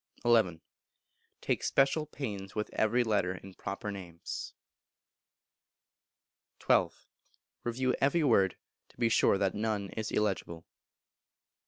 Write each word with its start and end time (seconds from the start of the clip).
xi. 0.25 0.61
Take 1.41 1.61
special 1.63 2.07
pains 2.07 2.55
with 2.55 2.71
every 2.73 3.03
letter 3.03 3.35
in 3.35 3.53
proper 3.53 3.91
names. 3.91 4.55
xii. 6.67 6.87
Review 7.63 7.93
every 8.01 8.23
word, 8.23 8.57
to 8.89 8.97
be 8.97 9.09
sure 9.09 9.37
that 9.37 9.53
none 9.53 9.89
is 9.91 10.09
illegible. 10.09 10.65